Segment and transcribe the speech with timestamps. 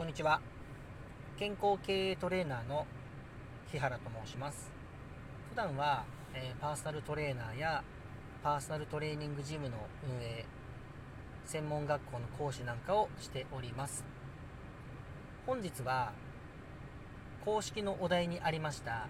[0.00, 0.40] こんにちは。
[1.38, 2.86] 健康経営トレーナーの
[3.70, 4.72] 日原と申します。
[5.50, 7.84] 普段は、えー、パーソナルトレーナーや
[8.42, 9.76] パーソナルトレーニングジムの
[10.08, 10.46] 運営
[11.44, 14.06] 専門学校の講師なんかをしております。
[15.46, 16.12] 本日は
[17.44, 19.06] 公式のお題にありました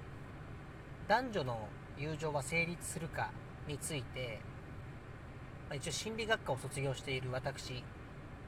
[1.07, 1.69] 男女の
[1.99, 3.31] 友情は成立するか
[3.69, 4.41] について、
[5.69, 7.85] ま、一応心理学科を卒業している私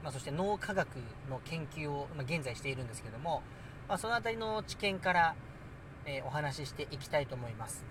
[0.03, 0.87] まあ、そして脳科学
[1.29, 3.41] の研究を、まあ、現在しているんですけども、
[3.87, 5.35] まあ、その辺りの知見から、
[6.05, 7.85] えー、お話ししていきたいと思います。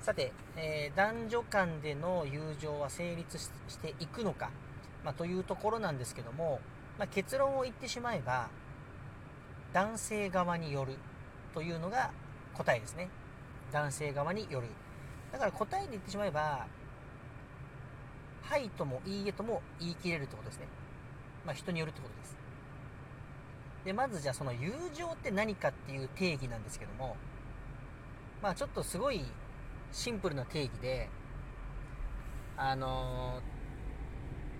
[0.00, 4.50] さて、えー、男女間での友情は成立していくのか、
[5.04, 6.60] まというところなんですけども、
[6.98, 8.48] ま結論を言ってしまえば
[9.72, 10.96] 男性側による
[11.54, 12.10] というのが
[12.54, 13.08] 答えですね。
[13.72, 14.68] 男性側による。
[15.32, 16.66] だから答えで言ってしまえば
[18.42, 20.66] はいともいいえとも言い切れるってことですね。
[21.44, 22.36] まあ、人によるってことです。
[23.84, 27.16] でまずじゃあその友情って何かっていう定義なんですけども
[28.40, 29.24] まあちょっとすごい
[29.90, 31.08] シンプルな定義で
[32.56, 33.40] あの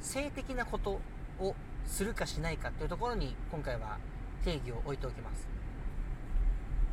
[0.01, 1.01] ー、性的なこと
[1.39, 1.55] を
[1.87, 3.98] するかしないかっていうところに今回は
[4.45, 5.48] 定義を置いておきます。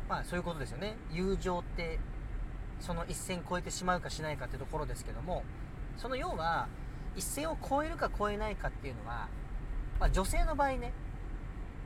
[0.08, 0.96] まあそういうことですよね。
[1.12, 1.98] 友情って
[2.80, 5.44] その一線越えてしまうかしないかっていうところですけども
[5.96, 6.66] その要は
[7.14, 9.28] 一線を越えるか越えないかっていうのは
[10.00, 10.92] まあ、女性の場合ね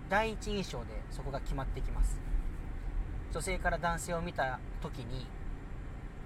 [0.09, 2.21] 第一印象でそこが決まってきます。
[3.33, 5.27] 女性から男性を見た時に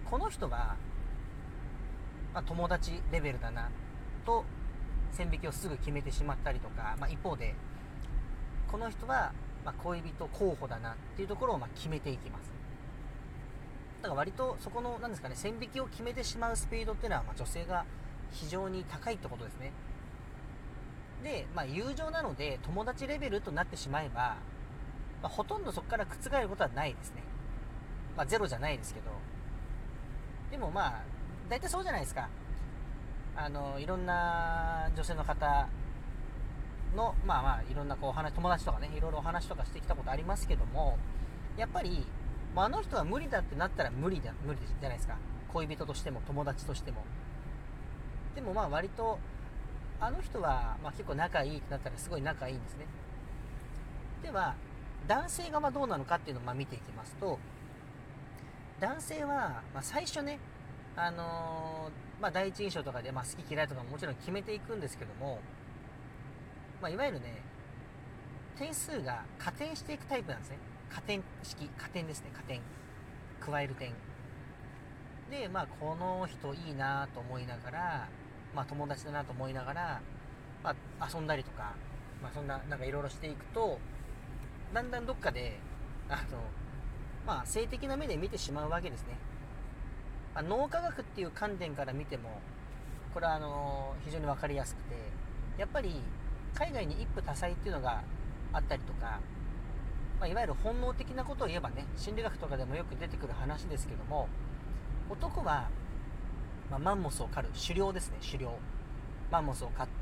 [0.04, 0.76] この人が、
[2.34, 3.70] まあ、友達レベルだな
[4.26, 4.44] と
[5.12, 7.54] 線引きをすぐ決めてしまったりとか、まあ、一方で
[8.70, 9.32] この人は、
[9.64, 12.52] ま恋人候補だなっていうところをま決めていきます。
[14.02, 17.86] だから割とそこの何ですかね線引きを決めてしまうスピードっていうのは、ま女性が
[18.30, 19.72] 非常に高いってことですね。
[21.22, 24.36] で、まあ、友情なので友達レベルとなってしまえば、
[25.22, 27.22] まあ、ほとんどそこから覆ることはないですね、
[28.16, 29.10] まあ、ゼロじゃないですけど。
[30.50, 31.02] でもまあ
[31.48, 32.28] 大体そうじゃないですか。
[33.36, 35.68] あのいろんな女性の方
[36.96, 40.98] のまあまあいろんなこう話友達とかねいろいろお話とかしてきたことありますけども
[41.56, 42.06] やっぱり、
[42.54, 45.16] まあ、あの人は無理だってなったら無理だ無理じゃないですか。
[45.52, 47.04] 恋人としても友達としても。
[48.34, 49.18] でもまあ割と
[50.00, 52.86] あの人は、まあ、結構仲いいってなったらすごい仲いいんですね。
[54.22, 54.54] では
[55.06, 57.38] 男性側どうなのかっていうのをま見ていきますと
[58.80, 60.38] 男性は、まあ、最初ね
[60.96, 65.38] あのー、まあ、第一印象とかで、まあ、好き嫌いとかももちろん決めていくんですけども、
[66.82, 67.42] まあ、いわゆるね
[68.58, 70.58] 点数が加点していくタイプなんですね。
[70.90, 72.60] 加点式加点ですね加点。
[73.40, 73.94] 加える点。
[75.30, 78.08] でまあこの人いいなと思いながら
[78.58, 80.00] まあ、友達だなと思いながら、
[80.64, 81.74] まあ、遊んだりとか、
[82.20, 83.78] まあ、そんな、なんかいろいろしていくと、
[84.74, 85.60] だんだんどっかで、
[86.08, 86.40] あの、
[87.24, 89.16] まあ、性的な目で見てしまうわけですね。
[90.34, 92.40] まあ、脳科学っていう観点から見ても、
[93.14, 94.96] これはあの、非常に分かりやすくて、
[95.56, 96.02] やっぱり、
[96.52, 98.02] 海外に一夫多妻っていうのが
[98.52, 99.20] あったりとか、
[100.18, 104.26] まあ、いわゆる本能的なことを言えばね心理学とかでもよく出てくる話ですけども
[105.08, 105.68] 男は
[106.70, 108.18] まあ、マンモスを狩る狩猟ですね。
[108.24, 108.52] 狩猟。
[109.30, 109.92] マンモスを飼って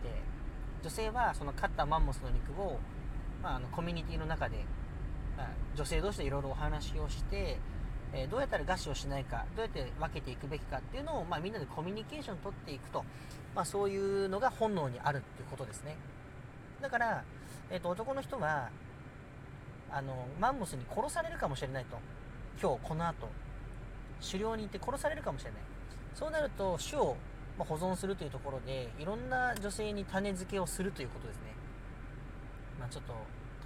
[0.82, 2.78] 女性はその飼ったマンモスの肉を、
[3.42, 4.64] まあ、あのコミュニティの中で、
[5.36, 7.58] まあ、女性同士でいろいろお話をして、
[8.12, 13.04] えー、どうやったら餓死をしないかどうやって分けていくべきかっていうのを、まあ、みんなでコミュニケーション取っていくと、
[13.54, 15.96] まあ、そういうのが本能にあるっていうことですね。
[16.80, 17.24] だから、
[17.70, 18.70] えー、と男の人は
[19.90, 21.98] あのマンモスに殺されるかもしれないと。
[22.60, 23.28] 今日この後。
[24.24, 25.60] 狩猟に行って殺されるかもしれない。
[26.16, 27.14] そうなると種を
[27.58, 31.42] 保存するというところでいろんな女性に種付けをするということですね。
[32.80, 33.12] まあちょっと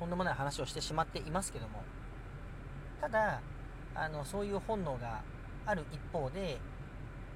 [0.00, 1.84] とんでもない話をしてしまっていますけども。
[3.00, 3.40] ただ
[3.94, 5.22] あのそういう本能が
[5.64, 6.58] ある一方で、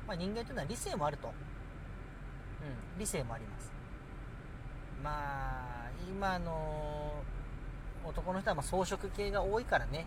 [0.07, 3.73] まあ、人間というのは理性もあると、うん、理性もあります。
[5.03, 5.11] ま
[5.87, 7.23] あ今の
[8.05, 10.07] 男の人はま装飾系が多いからね。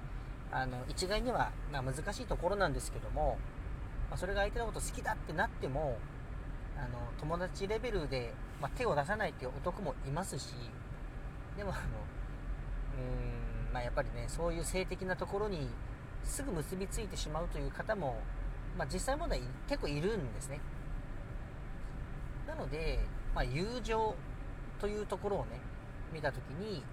[0.51, 3.38] あの一概には難しいところなんですけども。
[4.09, 5.98] まあ、それが相手のこと好きだってなっても
[6.77, 6.88] あの
[7.19, 10.54] 友達レベルで、まあ、手を出さないっていう男もいますし
[11.57, 15.68] でもあのうーん、まあ、やっぱりねそういう性的なところに
[16.24, 18.19] すぐ結びついてしまうという方も、
[18.77, 20.60] まあ、実際問題結構いるんですね。
[22.48, 23.00] なので、
[23.33, 24.15] まあ、友情
[24.80, 25.60] というところをね
[26.13, 26.83] 見た時に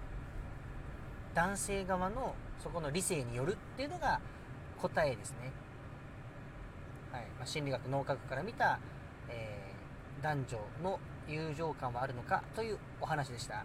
[1.33, 4.19] 男性側のそこの理性によるっていうのが
[4.81, 5.51] 答えですね。
[7.15, 8.77] はいまあ、心理学脳科学から見た、
[9.29, 13.63] えー、男女の友情感はあるのかというお話でした、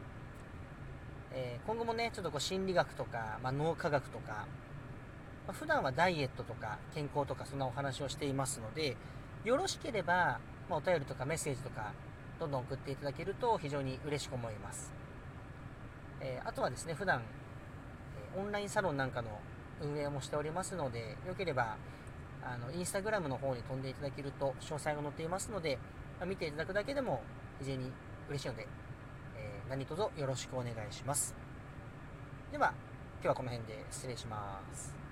[1.32, 4.46] えー、今後もねちょっとこう心理学とか、まあ、脳科学とか、
[5.48, 8.96] まあ、普段はダイエットとか健康とかそんなお話をしていますので
[9.44, 10.38] よろしければ、
[10.68, 11.92] まあ、お便りとかメッセージとか
[12.38, 14.92] どんどん送っていただけると非常に嬉しく思います、
[16.20, 17.22] えー、あとはですね普段
[18.36, 19.40] オンラインサロンなんかの
[19.82, 21.76] 運営もしておりますのでよければ
[22.42, 25.78] あのインスタグラムの方に飛んでいただけると詳細が載っていますので、
[26.18, 27.22] まあ、見ていただくだけでも
[27.58, 27.90] 非常に
[28.28, 28.66] 嬉しいので、
[29.36, 31.34] えー、何卒よろしくお願いします。
[32.52, 32.72] では
[33.22, 35.09] 今日はこの辺で失礼します。